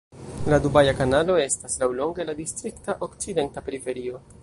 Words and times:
La 0.51 0.57
Dubaja 0.63 0.95
Kanalo 1.01 1.35
estas 1.43 1.77
laŭlonge 1.83 2.19
de 2.25 2.29
la 2.33 2.37
distrikta 2.43 2.99
okcidenta 3.11 3.69
periferio. 3.71 4.29